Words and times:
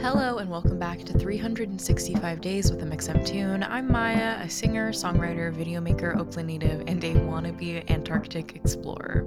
Hello 0.00 0.38
and 0.38 0.50
welcome 0.50 0.78
back 0.78 1.04
to 1.04 1.18
365 1.18 2.40
Days 2.40 2.70
with 2.70 2.80
mxmtoon. 2.80 3.66
I'm 3.68 3.90
Maia, 3.90 4.38
a 4.40 4.48
singer, 4.48 4.92
songwriter, 4.92 5.52
video 5.52 5.80
maker, 5.80 6.16
Oakland 6.18 6.48
native, 6.48 6.84
and 6.86 7.04
a 7.04 7.14
wannabe 7.14 7.88
Antarctic 7.90 8.56
explorer. 8.56 9.26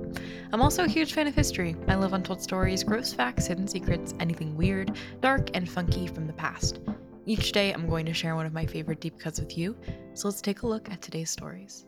I'm 0.52 0.62
also 0.62 0.84
a 0.84 0.88
huge 0.88 1.14
fan 1.14 1.28
of 1.28 1.36
history. 1.36 1.76
I 1.88 1.96
love 1.96 2.14
untold 2.14 2.42
stories, 2.42 2.84
gross 2.84 3.14
facts, 3.14 3.48
hidden 3.48 3.68
secrets, 3.68 4.14
anything 4.20 4.56
weird, 4.56 4.98
dark, 5.22 5.50
and 5.54 5.70
funky 5.70 6.08
from 6.08 6.28
the 6.28 6.34
past. 6.34 6.80
Each 7.26 7.52
day, 7.52 7.72
I'm 7.72 7.90
going 7.90 8.06
to 8.06 8.14
share 8.14 8.36
one 8.36 8.46
of 8.46 8.54
my 8.54 8.66
favorite 8.66 9.02
deep 9.02 9.20
cuts 9.20 9.40
with 9.40 9.58
you, 9.58 9.76
so 10.14 10.28
let's 10.28 10.42
take 10.42 10.62
a 10.62 10.68
look 10.68 10.92
at 10.92 11.02
today's 11.02 11.30
stories. 11.30 11.86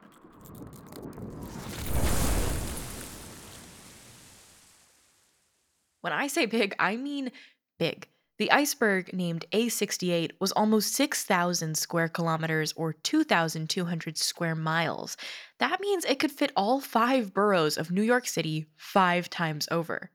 When 6.06 6.14
I 6.14 6.28
say 6.28 6.46
big, 6.46 6.76
I 6.78 6.98
mean 6.98 7.32
big. 7.80 8.08
The 8.38 8.52
iceberg 8.52 9.12
named 9.12 9.44
A68 9.52 10.34
was 10.40 10.52
almost 10.52 10.94
6,000 10.94 11.76
square 11.76 12.10
kilometers 12.10 12.74
or 12.74 12.94
2,200 12.94 14.16
square 14.16 14.54
miles. 14.54 15.18
That 15.58 15.82
means 15.82 16.06
it 16.06 16.20
could 16.20 16.32
fit 16.32 16.52
all 16.56 16.80
five 16.80 17.34
boroughs 17.34 17.76
of 17.76 17.90
New 17.90 18.04
York 18.04 18.28
City 18.28 18.68
five 18.78 19.32
times 19.32 19.68
over. 19.72 20.12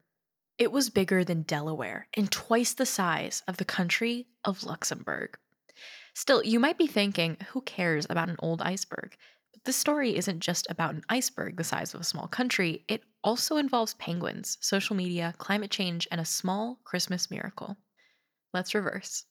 It 0.58 0.70
was 0.70 0.90
bigger 0.90 1.24
than 1.24 1.42
Delaware 1.42 2.06
and 2.14 2.30
twice 2.30 2.72
the 2.72 2.86
size 2.86 3.42
of 3.48 3.56
the 3.56 3.64
country 3.64 4.28
of 4.44 4.62
Luxembourg. 4.62 5.36
Still, 6.14 6.44
you 6.44 6.60
might 6.60 6.78
be 6.78 6.86
thinking, 6.86 7.36
who 7.48 7.62
cares 7.62 8.06
about 8.08 8.28
an 8.28 8.36
old 8.38 8.62
iceberg? 8.62 9.16
But 9.52 9.64
this 9.64 9.76
story 9.76 10.16
isn't 10.16 10.40
just 10.40 10.66
about 10.70 10.94
an 10.94 11.04
iceberg 11.08 11.56
the 11.56 11.64
size 11.64 11.92
of 11.92 12.00
a 12.00 12.04
small 12.04 12.28
country, 12.28 12.84
it 12.88 13.02
also 13.22 13.56
involves 13.56 13.94
penguins, 13.94 14.56
social 14.60 14.96
media, 14.96 15.34
climate 15.38 15.70
change, 15.70 16.08
and 16.10 16.20
a 16.20 16.24
small 16.24 16.80
Christmas 16.84 17.30
miracle. 17.30 17.76
Let's 18.54 18.74
reverse. 18.74 19.24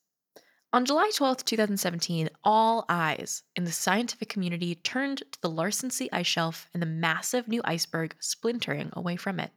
On 0.71 0.85
July 0.85 1.09
12, 1.15 1.45
2017, 1.45 2.29
all 2.43 2.85
eyes 2.87 3.41
in 3.55 3.63
the 3.63 3.71
scientific 3.71 4.29
community 4.29 4.75
turned 4.75 5.23
to 5.31 5.41
the 5.41 5.49
Larsen 5.49 5.89
C 5.89 6.09
ice 6.13 6.27
shelf 6.27 6.69
and 6.75 6.81
the 6.83 6.87
massive 6.87 7.47
new 7.47 7.61
iceberg 7.65 8.15
splintering 8.19 8.91
away 8.93 9.15
from 9.15 9.39
it, 9.39 9.51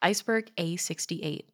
iceberg 0.00 0.50
A68. 0.56 1.44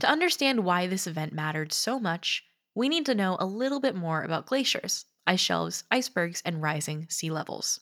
To 0.00 0.08
understand 0.08 0.64
why 0.64 0.86
this 0.86 1.06
event 1.06 1.34
mattered 1.34 1.74
so 1.74 2.00
much, 2.00 2.42
we 2.74 2.88
need 2.88 3.04
to 3.04 3.14
know 3.14 3.36
a 3.38 3.44
little 3.44 3.80
bit 3.80 3.94
more 3.94 4.22
about 4.22 4.46
glaciers, 4.46 5.04
ice 5.26 5.40
shelves, 5.40 5.84
icebergs, 5.90 6.40
and 6.46 6.62
rising 6.62 7.06
sea 7.10 7.30
levels. 7.30 7.80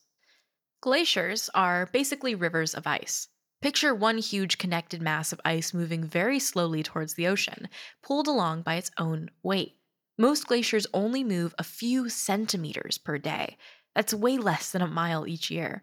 Glaciers 0.82 1.48
are 1.54 1.86
basically 1.86 2.34
rivers 2.34 2.74
of 2.74 2.86
ice. 2.86 3.28
Picture 3.62 3.94
one 3.94 4.18
huge 4.18 4.58
connected 4.58 5.00
mass 5.00 5.32
of 5.32 5.40
ice 5.44 5.72
moving 5.72 6.04
very 6.04 6.38
slowly 6.38 6.82
towards 6.82 7.14
the 7.14 7.26
ocean, 7.26 7.68
pulled 8.02 8.28
along 8.28 8.62
by 8.62 8.74
its 8.74 8.90
own 8.98 9.30
weight. 9.42 9.78
Most 10.18 10.46
glaciers 10.46 10.86
only 10.92 11.24
move 11.24 11.54
a 11.58 11.64
few 11.64 12.08
centimeters 12.08 12.98
per 12.98 13.18
day. 13.18 13.56
That's 13.94 14.12
way 14.14 14.36
less 14.36 14.70
than 14.70 14.82
a 14.82 14.86
mile 14.86 15.26
each 15.26 15.50
year. 15.50 15.82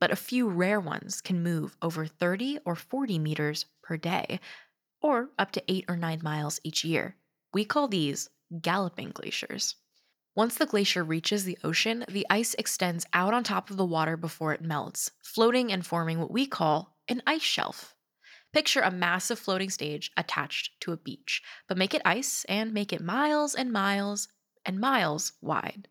But 0.00 0.10
a 0.10 0.16
few 0.16 0.48
rare 0.48 0.80
ones 0.80 1.20
can 1.20 1.42
move 1.42 1.76
over 1.82 2.06
30 2.06 2.60
or 2.64 2.74
40 2.74 3.18
meters 3.18 3.66
per 3.82 3.98
day, 3.98 4.40
or 5.02 5.30
up 5.38 5.52
to 5.52 5.62
8 5.70 5.84
or 5.88 5.96
9 5.96 6.20
miles 6.22 6.60
each 6.64 6.84
year. 6.84 7.16
We 7.52 7.66
call 7.66 7.88
these 7.88 8.30
galloping 8.60 9.10
glaciers. 9.10 9.76
Once 10.36 10.54
the 10.54 10.66
glacier 10.66 11.02
reaches 11.02 11.44
the 11.44 11.58
ocean, 11.64 12.04
the 12.08 12.24
ice 12.30 12.54
extends 12.54 13.04
out 13.12 13.34
on 13.34 13.42
top 13.42 13.68
of 13.68 13.76
the 13.76 13.84
water 13.84 14.16
before 14.16 14.54
it 14.54 14.62
melts, 14.62 15.10
floating 15.20 15.72
and 15.72 15.84
forming 15.84 16.20
what 16.20 16.30
we 16.30 16.46
call 16.46 16.96
an 17.08 17.20
ice 17.26 17.42
shelf. 17.42 17.96
Picture 18.52 18.80
a 18.80 18.92
massive 18.92 19.40
floating 19.40 19.70
stage 19.70 20.12
attached 20.16 20.80
to 20.80 20.92
a 20.92 20.96
beach, 20.96 21.42
but 21.66 21.76
make 21.76 21.94
it 21.94 22.02
ice 22.04 22.44
and 22.48 22.72
make 22.72 22.92
it 22.92 23.02
miles 23.02 23.56
and 23.56 23.72
miles 23.72 24.28
and 24.64 24.78
miles 24.78 25.32
wide. 25.40 25.88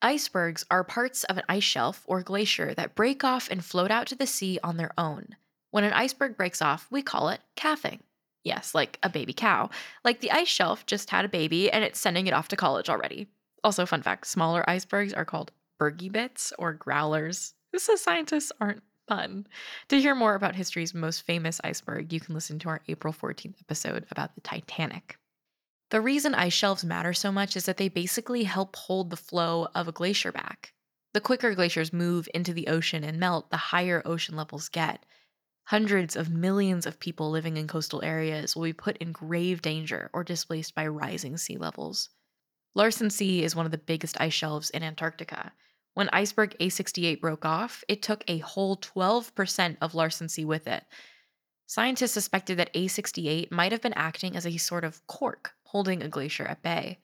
Icebergs 0.00 0.64
are 0.70 0.84
parts 0.84 1.24
of 1.24 1.36
an 1.36 1.44
ice 1.48 1.64
shelf 1.64 2.04
or 2.06 2.22
glacier 2.22 2.72
that 2.74 2.94
break 2.94 3.24
off 3.24 3.50
and 3.50 3.64
float 3.64 3.90
out 3.90 4.06
to 4.06 4.14
the 4.14 4.26
sea 4.26 4.60
on 4.62 4.76
their 4.76 4.92
own. 4.96 5.36
When 5.72 5.84
an 5.84 5.92
iceberg 5.92 6.36
breaks 6.36 6.62
off, 6.62 6.86
we 6.90 7.02
call 7.02 7.28
it 7.28 7.40
calving. 7.56 8.00
Yes, 8.44 8.74
like 8.74 8.98
a 9.02 9.10
baby 9.10 9.32
cow. 9.32 9.70
Like 10.04 10.20
the 10.20 10.30
ice 10.30 10.48
shelf 10.48 10.86
just 10.86 11.10
had 11.10 11.24
a 11.24 11.28
baby 11.28 11.70
and 11.70 11.84
it's 11.84 11.98
sending 11.98 12.28
it 12.28 12.32
off 12.32 12.48
to 12.48 12.56
college 12.56 12.88
already. 12.88 13.28
Also, 13.62 13.86
fun 13.86 14.02
fact 14.02 14.26
smaller 14.26 14.68
icebergs 14.68 15.12
are 15.12 15.24
called 15.24 15.52
bergy 15.80 16.10
bits 16.10 16.52
or 16.58 16.72
growlers. 16.72 17.54
This 17.72 17.84
says 17.84 18.00
scientists 18.00 18.52
aren't 18.60 18.82
fun? 19.08 19.46
To 19.88 20.00
hear 20.00 20.14
more 20.14 20.34
about 20.34 20.54
history's 20.54 20.94
most 20.94 21.26
famous 21.26 21.60
iceberg, 21.64 22.12
you 22.12 22.20
can 22.20 22.34
listen 22.34 22.58
to 22.60 22.68
our 22.68 22.80
April 22.88 23.12
14th 23.12 23.60
episode 23.60 24.06
about 24.10 24.34
the 24.34 24.40
Titanic. 24.40 25.18
The 25.90 26.00
reason 26.00 26.34
ice 26.34 26.52
shelves 26.52 26.84
matter 26.84 27.12
so 27.12 27.32
much 27.32 27.56
is 27.56 27.64
that 27.64 27.76
they 27.76 27.88
basically 27.88 28.44
help 28.44 28.76
hold 28.76 29.10
the 29.10 29.16
flow 29.16 29.66
of 29.74 29.88
a 29.88 29.92
glacier 29.92 30.30
back. 30.30 30.72
The 31.12 31.20
quicker 31.20 31.54
glaciers 31.56 31.92
move 31.92 32.28
into 32.32 32.54
the 32.54 32.68
ocean 32.68 33.02
and 33.02 33.18
melt, 33.18 33.50
the 33.50 33.56
higher 33.56 34.00
ocean 34.04 34.36
levels 34.36 34.68
get. 34.68 35.04
Hundreds 35.64 36.14
of 36.14 36.30
millions 36.30 36.86
of 36.86 37.00
people 37.00 37.30
living 37.30 37.56
in 37.56 37.66
coastal 37.66 38.04
areas 38.04 38.54
will 38.54 38.62
be 38.62 38.72
put 38.72 38.96
in 38.98 39.10
grave 39.10 39.60
danger 39.60 40.08
or 40.12 40.22
displaced 40.22 40.76
by 40.76 40.86
rising 40.86 41.36
sea 41.36 41.56
levels. 41.56 42.10
Larsen 42.74 43.10
C 43.10 43.42
is 43.42 43.56
one 43.56 43.66
of 43.66 43.72
the 43.72 43.78
biggest 43.78 44.20
ice 44.20 44.32
shelves 44.32 44.70
in 44.70 44.82
Antarctica. 44.82 45.52
When 45.94 46.08
iceberg 46.12 46.56
A68 46.60 47.20
broke 47.20 47.44
off, 47.44 47.82
it 47.88 48.00
took 48.00 48.22
a 48.28 48.38
whole 48.38 48.76
12% 48.76 49.76
of 49.80 49.94
Larsen 49.94 50.28
C 50.28 50.44
with 50.44 50.68
it. 50.68 50.84
Scientists 51.66 52.12
suspected 52.12 52.58
that 52.58 52.72
A68 52.74 53.50
might 53.50 53.72
have 53.72 53.82
been 53.82 53.94
acting 53.94 54.36
as 54.36 54.46
a 54.46 54.56
sort 54.56 54.84
of 54.84 55.06
cork 55.06 55.52
holding 55.64 56.02
a 56.02 56.08
glacier 56.08 56.44
at 56.44 56.62
bay. 56.62 56.98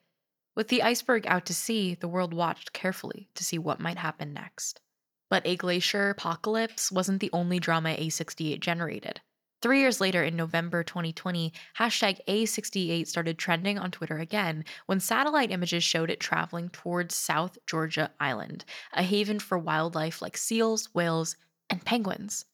With 0.55 0.69
the 0.69 0.83
iceberg 0.83 1.27
out 1.27 1.45
to 1.45 1.53
sea, 1.53 1.95
the 1.95 2.07
world 2.07 2.33
watched 2.33 2.73
carefully 2.73 3.29
to 3.35 3.43
see 3.43 3.57
what 3.57 3.79
might 3.79 3.97
happen 3.97 4.33
next. 4.33 4.81
But 5.29 5.45
a 5.45 5.55
glacier 5.55 6.09
apocalypse 6.09 6.91
wasn't 6.91 7.19
the 7.19 7.29
only 7.31 7.59
drama 7.59 7.89
A68 7.89 8.59
generated. 8.59 9.21
Three 9.59 9.79
years 9.79 9.99
later, 9.99 10.23
in 10.23 10.35
November 10.35 10.83
2020, 10.83 11.51
hashtag 11.79 12.19
A68 12.27 13.07
started 13.07 13.39
trending 13.39 13.79
on 13.79 13.89
Twitter 13.89 14.19
again 14.19 14.63
when 14.85 14.99
satellite 14.99 15.49
images 15.49 15.83
showed 15.83 16.11
it 16.11 16.19
traveling 16.19 16.69
towards 16.69 17.15
South 17.15 17.57
Georgia 17.65 18.11
Island, 18.19 18.65
a 18.93 19.01
haven 19.01 19.39
for 19.39 19.57
wildlife 19.57 20.21
like 20.21 20.37
seals, 20.37 20.93
whales, 20.93 21.35
and 21.71 21.83
penguins. 21.83 22.45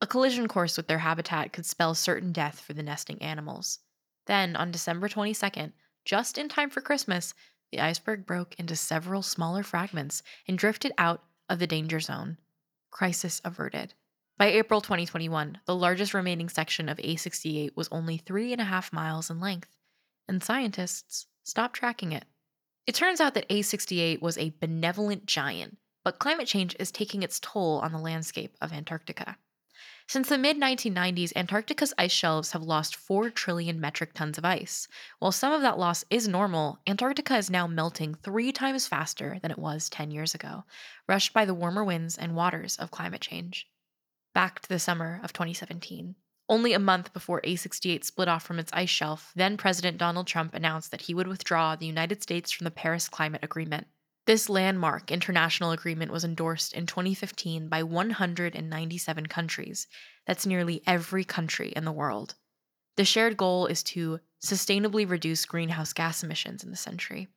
A 0.00 0.06
collision 0.06 0.48
course 0.48 0.78
with 0.78 0.88
their 0.88 0.98
habitat 0.98 1.52
could 1.52 1.66
spell 1.66 1.94
certain 1.94 2.32
death 2.32 2.60
for 2.60 2.72
the 2.72 2.82
nesting 2.82 3.20
animals. 3.20 3.80
Then, 4.26 4.56
on 4.56 4.70
December 4.70 5.10
22nd, 5.10 5.72
just 6.06 6.38
in 6.38 6.48
time 6.48 6.70
for 6.70 6.80
Christmas, 6.80 7.34
the 7.70 7.80
iceberg 7.80 8.24
broke 8.24 8.54
into 8.58 8.76
several 8.76 9.22
smaller 9.22 9.62
fragments 9.62 10.22
and 10.48 10.56
drifted 10.56 10.92
out 10.96 11.22
of 11.50 11.58
the 11.58 11.66
danger 11.66 12.00
zone. 12.00 12.38
Crisis 12.90 13.42
averted. 13.44 13.92
By 14.38 14.48
April 14.48 14.82
2021, 14.82 15.60
the 15.64 15.74
largest 15.74 16.12
remaining 16.12 16.50
section 16.50 16.90
of 16.90 16.98
A68 16.98 17.74
was 17.74 17.88
only 17.90 18.18
three 18.18 18.52
and 18.52 18.60
a 18.60 18.66
half 18.66 18.92
miles 18.92 19.30
in 19.30 19.40
length, 19.40 19.70
and 20.28 20.44
scientists 20.44 21.26
stopped 21.42 21.76
tracking 21.76 22.12
it. 22.12 22.26
It 22.86 22.94
turns 22.94 23.18
out 23.18 23.32
that 23.32 23.48
A68 23.48 24.20
was 24.20 24.36
a 24.36 24.54
benevolent 24.60 25.24
giant, 25.24 25.78
but 26.04 26.18
climate 26.18 26.46
change 26.46 26.76
is 26.78 26.92
taking 26.92 27.22
its 27.22 27.40
toll 27.40 27.80
on 27.80 27.92
the 27.92 27.98
landscape 27.98 28.54
of 28.60 28.74
Antarctica. 28.74 29.38
Since 30.06 30.28
the 30.28 30.36
mid 30.36 30.58
1990s, 30.58 31.34
Antarctica's 31.34 31.94
ice 31.96 32.12
shelves 32.12 32.52
have 32.52 32.62
lost 32.62 32.94
4 32.94 33.30
trillion 33.30 33.80
metric 33.80 34.12
tons 34.12 34.36
of 34.36 34.44
ice. 34.44 34.86
While 35.18 35.32
some 35.32 35.54
of 35.54 35.62
that 35.62 35.78
loss 35.78 36.04
is 36.10 36.28
normal, 36.28 36.78
Antarctica 36.86 37.38
is 37.38 37.48
now 37.48 37.66
melting 37.66 38.14
three 38.16 38.52
times 38.52 38.86
faster 38.86 39.38
than 39.40 39.50
it 39.50 39.58
was 39.58 39.88
10 39.88 40.10
years 40.10 40.34
ago, 40.34 40.64
rushed 41.08 41.32
by 41.32 41.46
the 41.46 41.54
warmer 41.54 41.84
winds 41.84 42.18
and 42.18 42.36
waters 42.36 42.76
of 42.76 42.90
climate 42.90 43.22
change. 43.22 43.66
Back 44.36 44.60
to 44.60 44.68
the 44.68 44.78
summer 44.78 45.18
of 45.24 45.32
2017. 45.32 46.14
Only 46.46 46.74
a 46.74 46.78
month 46.78 47.14
before 47.14 47.40
A 47.42 47.56
68 47.56 48.04
split 48.04 48.28
off 48.28 48.42
from 48.42 48.58
its 48.58 48.70
ice 48.74 48.90
shelf, 48.90 49.32
then 49.34 49.56
President 49.56 49.96
Donald 49.96 50.26
Trump 50.26 50.52
announced 50.52 50.90
that 50.90 51.00
he 51.00 51.14
would 51.14 51.26
withdraw 51.26 51.74
the 51.74 51.86
United 51.86 52.22
States 52.22 52.52
from 52.52 52.64
the 52.64 52.70
Paris 52.70 53.08
Climate 53.08 53.42
Agreement. 53.42 53.86
This 54.26 54.50
landmark 54.50 55.10
international 55.10 55.70
agreement 55.70 56.12
was 56.12 56.22
endorsed 56.22 56.74
in 56.74 56.84
2015 56.84 57.70
by 57.70 57.82
197 57.82 59.24
countries. 59.24 59.86
That's 60.26 60.44
nearly 60.44 60.82
every 60.86 61.24
country 61.24 61.72
in 61.74 61.86
the 61.86 61.90
world. 61.90 62.34
The 62.98 63.06
shared 63.06 63.38
goal 63.38 63.64
is 63.64 63.82
to 63.84 64.20
sustainably 64.44 65.08
reduce 65.08 65.46
greenhouse 65.46 65.94
gas 65.94 66.22
emissions 66.22 66.62
in 66.62 66.70
the 66.70 66.76
century. 66.76 67.28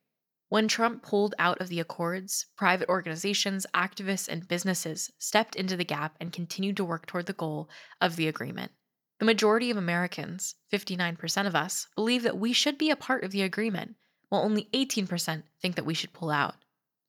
When 0.50 0.66
Trump 0.66 1.04
pulled 1.04 1.36
out 1.38 1.60
of 1.60 1.68
the 1.68 1.78
accords, 1.78 2.46
private 2.56 2.88
organizations, 2.88 3.66
activists, 3.72 4.26
and 4.26 4.48
businesses 4.48 5.12
stepped 5.16 5.54
into 5.54 5.76
the 5.76 5.84
gap 5.84 6.16
and 6.20 6.32
continued 6.32 6.76
to 6.78 6.84
work 6.84 7.06
toward 7.06 7.26
the 7.26 7.32
goal 7.32 7.70
of 8.00 8.16
the 8.16 8.26
agreement. 8.26 8.72
The 9.20 9.26
majority 9.26 9.70
of 9.70 9.76
Americans, 9.76 10.56
59% 10.72 11.46
of 11.46 11.54
us, 11.54 11.86
believe 11.94 12.24
that 12.24 12.36
we 12.36 12.52
should 12.52 12.78
be 12.78 12.90
a 12.90 12.96
part 12.96 13.22
of 13.22 13.30
the 13.30 13.42
agreement, 13.42 13.94
while 14.28 14.42
only 14.42 14.68
18% 14.74 15.44
think 15.62 15.76
that 15.76 15.86
we 15.86 15.94
should 15.94 16.12
pull 16.12 16.32
out. 16.32 16.56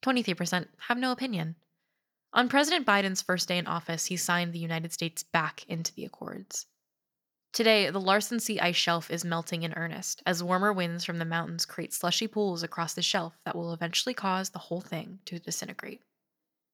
23% 0.03 0.67
have 0.87 0.99
no 0.99 1.11
opinion. 1.11 1.55
On 2.33 2.47
President 2.47 2.85
Biden's 2.85 3.23
first 3.23 3.47
day 3.47 3.57
in 3.57 3.65
office, 3.65 4.05
he 4.05 4.17
signed 4.17 4.53
the 4.53 4.59
United 4.59 4.93
States 4.93 5.23
back 5.23 5.65
into 5.67 5.91
the 5.95 6.05
accords. 6.05 6.67
Today, 7.53 7.89
the 7.89 7.99
Larsen 7.99 8.39
C 8.39 8.59
ice 8.61 8.77
shelf 8.77 9.11
is 9.11 9.25
melting 9.25 9.63
in 9.63 9.73
earnest 9.73 10.23
as 10.25 10.41
warmer 10.41 10.71
winds 10.71 11.03
from 11.03 11.17
the 11.17 11.25
mountains 11.25 11.65
create 11.65 11.93
slushy 11.93 12.25
pools 12.25 12.63
across 12.63 12.93
the 12.93 13.01
shelf 13.01 13.37
that 13.43 13.55
will 13.55 13.73
eventually 13.73 14.13
cause 14.13 14.49
the 14.51 14.59
whole 14.59 14.79
thing 14.79 15.19
to 15.25 15.37
disintegrate. 15.37 16.01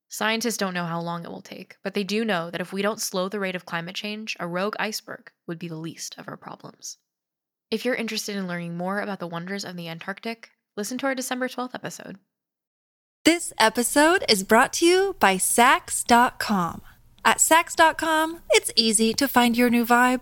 Scientists 0.10 0.58
don't 0.58 0.76
know 0.76 0.86
how 0.86 1.02
long 1.02 1.26
it 1.26 1.32
will 1.32 1.42
take, 1.42 1.78
but 1.84 1.96
they 1.96 2.04
do 2.04 2.24
know 2.24 2.52
that 2.52 2.62
if 2.62 2.72
we 2.72 2.84
don't 2.84 3.02
slow 3.02 3.28
the 3.28 3.40
rate 3.40 3.56
of 3.56 3.66
climate 3.66 3.96
change, 3.96 4.38
a 4.40 4.48
rogue 4.48 4.76
iceberg 4.80 5.32
would 5.48 5.58
be 5.58 5.68
the 5.68 5.76
least 5.76 6.16
of 6.20 6.28
our 6.28 6.38
problems. 6.38 6.98
If 7.72 7.84
you're 7.84 7.96
interested 7.96 8.36
in 8.36 8.48
learning 8.48 8.78
more 8.78 9.02
about 9.02 9.20
the 9.20 9.28
wonders 9.28 9.66
of 9.66 9.76
the 9.76 9.90
Antarctic, 9.90 10.52
listen 10.78 11.00
to 11.00 11.08
our 11.08 11.16
December 11.16 11.48
12th 11.48 11.74
episode. 11.74 12.20
This 13.26 13.52
episode 13.58 14.24
is 14.30 14.44
brought 14.44 14.74
to 14.74 14.86
you 14.86 15.16
by 15.20 15.36
Saks.com. 15.36 16.84
At 17.26 17.40
Saks.com, 17.40 18.42
it's 18.52 18.72
easy 18.76 19.14
to 19.16 19.28
find 19.28 19.58
your 19.58 19.70
new 19.70 19.86
vibe. 19.86 20.22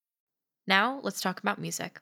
Now, 0.71 1.01
let's 1.03 1.19
talk 1.19 1.41
about 1.41 1.59
music. 1.59 1.99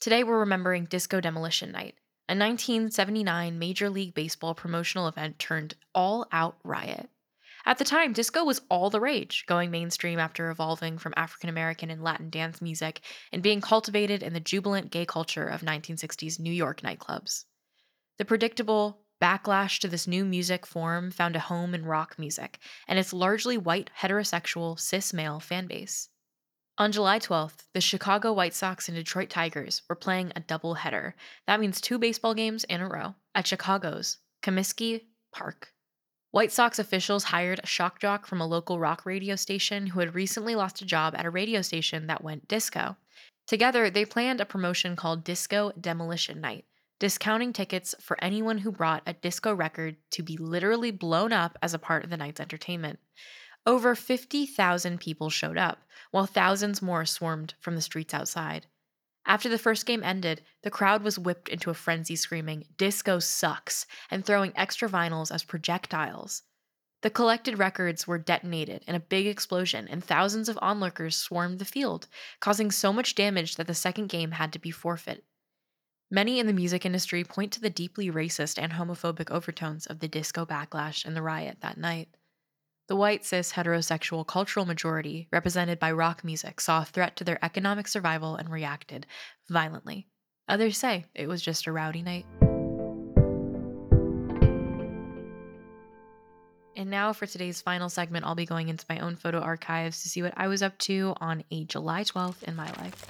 Today, 0.00 0.24
we're 0.24 0.40
remembering 0.40 0.86
Disco 0.86 1.20
Demolition 1.20 1.70
Night, 1.70 1.94
a 2.28 2.34
1979 2.34 3.60
Major 3.60 3.88
League 3.88 4.12
Baseball 4.12 4.56
promotional 4.56 5.06
event 5.06 5.38
turned 5.38 5.76
all 5.94 6.26
out 6.32 6.56
riot. 6.64 7.08
At 7.64 7.78
the 7.78 7.84
time, 7.84 8.12
disco 8.12 8.42
was 8.42 8.60
all 8.68 8.90
the 8.90 8.98
rage, 8.98 9.44
going 9.46 9.70
mainstream 9.70 10.18
after 10.18 10.50
evolving 10.50 10.98
from 10.98 11.14
African 11.16 11.48
American 11.48 11.92
and 11.92 12.02
Latin 12.02 12.28
dance 12.28 12.60
music 12.60 13.02
and 13.30 13.40
being 13.40 13.60
cultivated 13.60 14.24
in 14.24 14.32
the 14.32 14.40
jubilant 14.40 14.90
gay 14.90 15.06
culture 15.06 15.46
of 15.46 15.60
1960s 15.60 16.40
New 16.40 16.52
York 16.52 16.80
nightclubs. 16.80 17.44
The 18.18 18.24
predictable 18.24 18.98
backlash 19.22 19.78
to 19.78 19.86
this 19.86 20.08
new 20.08 20.24
music 20.24 20.66
form 20.66 21.12
found 21.12 21.36
a 21.36 21.46
home 21.46 21.72
in 21.72 21.86
rock 21.86 22.18
music 22.18 22.58
and 22.88 22.98
its 22.98 23.12
largely 23.12 23.56
white, 23.56 23.90
heterosexual, 23.96 24.76
cis 24.76 25.12
male 25.12 25.38
fanbase. 25.38 26.08
On 26.80 26.92
July 26.92 27.18
12th, 27.18 27.64
the 27.74 27.80
Chicago 27.80 28.32
White 28.32 28.54
Sox 28.54 28.88
and 28.88 28.96
Detroit 28.96 29.30
Tigers 29.30 29.82
were 29.88 29.96
playing 29.96 30.30
a 30.36 30.40
doubleheader. 30.40 31.14
That 31.48 31.58
means 31.58 31.80
two 31.80 31.98
baseball 31.98 32.34
games 32.34 32.62
in 32.62 32.80
a 32.80 32.88
row 32.88 33.16
at 33.34 33.48
Chicago's 33.48 34.18
Comiskey 34.44 35.00
Park. 35.32 35.72
White 36.30 36.52
Sox 36.52 36.78
officials 36.78 37.24
hired 37.24 37.58
a 37.58 37.66
shock 37.66 37.98
jock 38.00 38.26
from 38.28 38.40
a 38.40 38.46
local 38.46 38.78
rock 38.78 39.04
radio 39.04 39.34
station 39.34 39.88
who 39.88 39.98
had 39.98 40.14
recently 40.14 40.54
lost 40.54 40.80
a 40.80 40.86
job 40.86 41.16
at 41.16 41.26
a 41.26 41.30
radio 41.30 41.62
station 41.62 42.06
that 42.06 42.22
went 42.22 42.46
disco. 42.46 42.96
Together, 43.48 43.90
they 43.90 44.04
planned 44.04 44.40
a 44.40 44.46
promotion 44.46 44.94
called 44.94 45.24
Disco 45.24 45.72
Demolition 45.80 46.40
Night, 46.40 46.64
discounting 47.00 47.52
tickets 47.52 47.96
for 48.00 48.22
anyone 48.22 48.58
who 48.58 48.70
brought 48.70 49.02
a 49.04 49.14
disco 49.14 49.52
record 49.52 49.96
to 50.12 50.22
be 50.22 50.36
literally 50.36 50.92
blown 50.92 51.32
up 51.32 51.58
as 51.60 51.74
a 51.74 51.78
part 51.80 52.04
of 52.04 52.10
the 52.10 52.16
night's 52.16 52.38
entertainment. 52.38 53.00
Over 53.66 53.94
50,000 53.94 54.98
people 54.98 55.30
showed 55.30 55.58
up, 55.58 55.82
while 56.10 56.26
thousands 56.26 56.80
more 56.80 57.04
swarmed 57.04 57.54
from 57.60 57.74
the 57.74 57.82
streets 57.82 58.14
outside. 58.14 58.66
After 59.26 59.50
the 59.50 59.58
first 59.58 59.84
game 59.84 60.02
ended, 60.02 60.42
the 60.62 60.70
crowd 60.70 61.02
was 61.02 61.18
whipped 61.18 61.50
into 61.50 61.68
a 61.68 61.74
frenzy 61.74 62.16
screaming, 62.16 62.64
Disco 62.78 63.18
sucks, 63.18 63.84
and 64.10 64.24
throwing 64.24 64.56
extra 64.56 64.88
vinyls 64.88 65.30
as 65.30 65.44
projectiles. 65.44 66.44
The 67.02 67.10
collected 67.10 67.58
records 67.58 68.06
were 68.06 68.18
detonated 68.18 68.82
in 68.88 68.94
a 68.94 69.00
big 69.00 69.26
explosion, 69.26 69.86
and 69.86 70.02
thousands 70.02 70.48
of 70.48 70.58
onlookers 70.62 71.16
swarmed 71.16 71.58
the 71.58 71.64
field, 71.64 72.08
causing 72.40 72.70
so 72.70 72.92
much 72.92 73.14
damage 73.14 73.56
that 73.56 73.66
the 73.66 73.74
second 73.74 74.08
game 74.08 74.32
had 74.32 74.52
to 74.54 74.58
be 74.58 74.70
forfeit. 74.70 75.24
Many 76.10 76.40
in 76.40 76.46
the 76.46 76.54
music 76.54 76.86
industry 76.86 77.22
point 77.22 77.52
to 77.52 77.60
the 77.60 77.70
deeply 77.70 78.10
racist 78.10 78.58
and 78.58 78.72
homophobic 78.72 79.30
overtones 79.30 79.86
of 79.86 80.00
the 80.00 80.08
disco 80.08 80.46
backlash 80.46 81.04
and 81.04 81.14
the 81.14 81.22
riot 81.22 81.58
that 81.60 81.76
night. 81.76 82.08
The 82.88 82.96
white 82.96 83.22
cis 83.22 83.52
heterosexual 83.52 84.26
cultural 84.26 84.64
majority, 84.64 85.28
represented 85.30 85.78
by 85.78 85.92
rock 85.92 86.24
music, 86.24 86.58
saw 86.58 86.80
a 86.80 86.86
threat 86.86 87.16
to 87.16 87.24
their 87.24 87.38
economic 87.44 87.86
survival 87.86 88.36
and 88.36 88.48
reacted 88.48 89.06
violently. 89.50 90.06
Others 90.48 90.78
say 90.78 91.04
it 91.14 91.28
was 91.28 91.42
just 91.42 91.66
a 91.66 91.72
rowdy 91.72 92.00
night. 92.00 92.24
And 96.76 96.88
now, 96.88 97.12
for 97.12 97.26
today's 97.26 97.60
final 97.60 97.90
segment, 97.90 98.24
I'll 98.24 98.34
be 98.34 98.46
going 98.46 98.70
into 98.70 98.86
my 98.88 99.00
own 99.00 99.16
photo 99.16 99.40
archives 99.40 100.02
to 100.02 100.08
see 100.08 100.22
what 100.22 100.32
I 100.34 100.48
was 100.48 100.62
up 100.62 100.78
to 100.78 101.12
on 101.20 101.44
a 101.50 101.66
July 101.66 102.04
12th 102.04 102.42
in 102.44 102.56
my 102.56 102.68
life. 102.68 103.04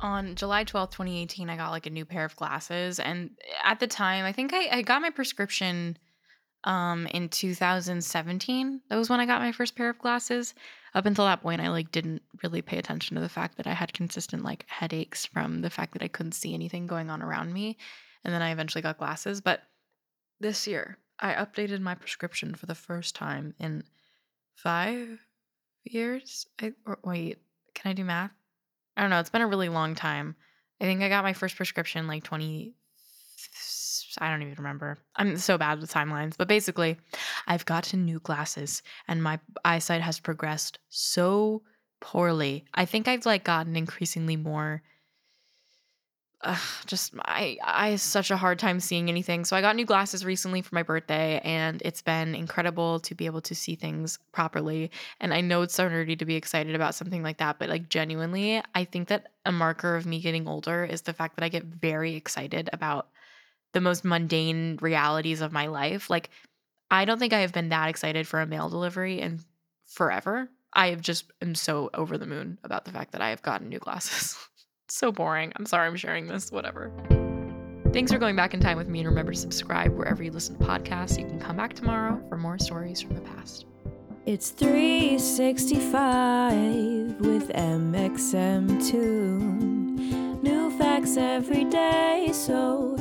On 0.00 0.34
July 0.34 0.64
12th, 0.64 0.90
2018, 0.90 1.48
I 1.48 1.56
got 1.56 1.70
like 1.70 1.86
a 1.86 1.90
new 1.90 2.04
pair 2.04 2.24
of 2.24 2.34
glasses. 2.34 2.98
And 2.98 3.30
at 3.62 3.78
the 3.78 3.86
time, 3.86 4.24
I 4.24 4.32
think 4.32 4.52
I, 4.52 4.78
I 4.78 4.82
got 4.82 5.00
my 5.00 5.10
prescription 5.10 5.96
um 6.64 7.06
in 7.08 7.28
2017 7.28 8.80
that 8.88 8.96
was 8.96 9.08
when 9.08 9.20
i 9.20 9.26
got 9.26 9.40
my 9.40 9.52
first 9.52 9.76
pair 9.76 9.90
of 9.90 9.98
glasses. 9.98 10.54
Up 10.94 11.04
until 11.04 11.26
that 11.26 11.42
point 11.42 11.60
i 11.60 11.68
like 11.68 11.92
didn't 11.92 12.22
really 12.42 12.62
pay 12.62 12.78
attention 12.78 13.14
to 13.14 13.20
the 13.20 13.28
fact 13.28 13.56
that 13.56 13.66
i 13.66 13.72
had 13.72 13.92
consistent 13.92 14.44
like 14.44 14.64
headaches 14.68 15.26
from 15.26 15.60
the 15.60 15.70
fact 15.70 15.92
that 15.92 16.02
i 16.02 16.08
couldn't 16.08 16.32
see 16.32 16.54
anything 16.54 16.86
going 16.86 17.10
on 17.10 17.22
around 17.22 17.52
me 17.52 17.76
and 18.24 18.32
then 18.32 18.42
i 18.42 18.50
eventually 18.50 18.82
got 18.82 18.98
glasses. 18.98 19.40
But 19.40 19.62
this 20.40 20.66
year 20.66 20.98
i 21.20 21.32
updated 21.34 21.80
my 21.80 21.94
prescription 21.94 22.54
for 22.54 22.66
the 22.66 22.74
first 22.74 23.14
time 23.14 23.54
in 23.58 23.84
five 24.54 25.20
years 25.84 26.46
I, 26.60 26.72
or 26.86 26.98
wait 27.04 27.38
can 27.74 27.90
i 27.90 27.92
do 27.92 28.04
math? 28.04 28.32
I 28.96 29.02
don't 29.02 29.10
know 29.10 29.20
it's 29.20 29.30
been 29.30 29.42
a 29.42 29.46
really 29.46 29.68
long 29.68 29.94
time. 29.94 30.34
I 30.80 30.84
think 30.84 31.02
i 31.02 31.08
got 31.08 31.24
my 31.24 31.34
first 31.34 31.56
prescription 31.56 32.06
like 32.06 32.24
20 32.24 32.74
I 34.18 34.30
don't 34.30 34.42
even 34.42 34.54
remember. 34.56 34.98
I'm 35.16 35.36
so 35.36 35.58
bad 35.58 35.80
with 35.80 35.92
timelines, 35.92 36.36
but 36.36 36.48
basically, 36.48 36.96
I've 37.46 37.64
gotten 37.64 38.04
new 38.04 38.20
glasses 38.20 38.82
and 39.08 39.22
my 39.22 39.38
eyesight 39.64 40.02
has 40.02 40.20
progressed 40.20 40.78
so 40.88 41.62
poorly. 42.00 42.64
I 42.74 42.84
think 42.84 43.08
I've 43.08 43.26
like 43.26 43.44
gotten 43.44 43.76
increasingly 43.76 44.36
more 44.36 44.82
ugh, 46.42 46.58
just 46.86 47.14
I 47.24 47.58
I 47.62 47.90
have 47.90 48.00
such 48.00 48.30
a 48.30 48.36
hard 48.36 48.58
time 48.58 48.80
seeing 48.80 49.08
anything. 49.08 49.44
So 49.44 49.56
I 49.56 49.60
got 49.60 49.76
new 49.76 49.84
glasses 49.84 50.24
recently 50.24 50.62
for 50.62 50.74
my 50.74 50.82
birthday, 50.82 51.40
and 51.44 51.82
it's 51.84 52.02
been 52.02 52.34
incredible 52.34 53.00
to 53.00 53.14
be 53.14 53.26
able 53.26 53.40
to 53.42 53.54
see 53.54 53.74
things 53.74 54.18
properly. 54.32 54.90
And 55.20 55.34
I 55.34 55.40
know 55.40 55.62
it's 55.62 55.74
so 55.74 55.88
nerdy 55.88 56.18
to 56.18 56.24
be 56.24 56.36
excited 56.36 56.74
about 56.74 56.94
something 56.94 57.22
like 57.22 57.38
that, 57.38 57.58
but 57.58 57.68
like 57.68 57.88
genuinely, 57.88 58.62
I 58.74 58.84
think 58.84 59.08
that 59.08 59.32
a 59.44 59.52
marker 59.52 59.96
of 59.96 60.06
me 60.06 60.20
getting 60.20 60.46
older 60.48 60.84
is 60.84 61.02
the 61.02 61.12
fact 61.12 61.36
that 61.36 61.44
I 61.44 61.48
get 61.48 61.64
very 61.64 62.14
excited 62.14 62.70
about 62.72 63.08
the 63.76 63.80
most 63.82 64.06
mundane 64.06 64.78
realities 64.80 65.42
of 65.42 65.52
my 65.52 65.66
life. 65.66 66.08
Like 66.08 66.30
I 66.90 67.04
don't 67.04 67.18
think 67.18 67.34
I 67.34 67.40
have 67.40 67.52
been 67.52 67.68
that 67.68 67.90
excited 67.90 68.26
for 68.26 68.40
a 68.40 68.46
mail 68.46 68.70
delivery 68.70 69.20
in 69.20 69.40
forever. 69.84 70.48
I 70.72 70.86
have 70.88 71.02
just 71.02 71.30
am 71.42 71.54
so 71.54 71.90
over 71.92 72.16
the 72.16 72.24
moon 72.24 72.56
about 72.64 72.86
the 72.86 72.90
fact 72.90 73.12
that 73.12 73.20
I 73.20 73.28
have 73.28 73.42
gotten 73.42 73.68
new 73.68 73.78
glasses. 73.78 74.34
so 74.88 75.12
boring. 75.12 75.52
I'm 75.56 75.66
sorry 75.66 75.88
I'm 75.88 75.96
sharing 75.96 76.26
this, 76.26 76.50
whatever. 76.50 76.90
Thanks 77.92 78.10
for 78.10 78.16
going 78.16 78.34
back 78.34 78.54
in 78.54 78.60
time 78.60 78.78
with 78.78 78.88
me 78.88 79.00
and 79.00 79.08
remember 79.10 79.32
to 79.32 79.38
subscribe 79.38 79.94
wherever 79.94 80.22
you 80.22 80.32
listen 80.32 80.56
to 80.56 80.64
podcasts. 80.64 81.18
You 81.18 81.26
can 81.26 81.38
come 81.38 81.58
back 81.58 81.74
tomorrow 81.74 82.18
for 82.30 82.38
more 82.38 82.58
stories 82.58 83.02
from 83.02 83.14
the 83.14 83.20
past. 83.20 83.66
It's 84.24 84.52
365 84.52 87.20
with 87.20 87.50
mxmtoon. 87.50 88.86
New 90.42 90.70
facts 90.78 91.18
every 91.18 91.64
day, 91.64 92.30
so 92.32 92.96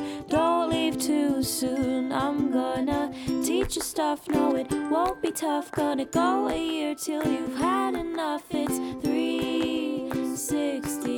too 0.95 1.43
soon. 1.43 2.11
I'm 2.11 2.51
gonna 2.51 3.11
teach 3.43 3.75
you 3.75 3.81
stuff, 3.81 4.27
no, 4.29 4.55
it 4.55 4.71
won't 4.71 5.21
be 5.21 5.31
tough. 5.31 5.71
Gonna 5.71 6.05
go 6.05 6.47
a 6.47 6.57
year 6.57 6.95
till 6.95 7.27
you've 7.27 7.57
had 7.57 7.95
enough. 7.95 8.43
It's 8.51 8.77
365. 9.05 11.14